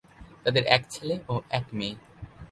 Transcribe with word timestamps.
তাদের 0.43 0.63
এক 0.67 0.81
ছেলে 0.89 1.15
ও 1.29 1.33
এক 1.49 1.65
মেয়ে। 1.73 1.95